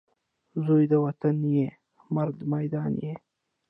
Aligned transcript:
زوی 0.65 0.83
د 0.91 0.93
وطن 1.05 1.35
یې، 1.55 1.67
مرد 2.15 2.37
میدان 2.53 2.91
یې 3.05 3.13